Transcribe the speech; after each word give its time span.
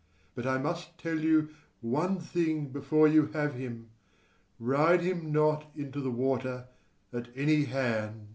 But 0.33 0.47
I 0.47 0.57
must 0.57 0.97
tell 0.97 1.19
you 1.19 1.49
one 1.79 2.19
thing 2.19 2.69
before 2.69 3.07
you 3.07 3.27
have 3.33 3.53
him; 3.53 3.89
ride 4.59 5.01
him 5.01 5.31
not 5.31 5.69
into 5.75 6.01
the 6.01 6.09
water, 6.09 6.65
at 7.13 7.27
any 7.35 7.65
hand. 7.65 8.29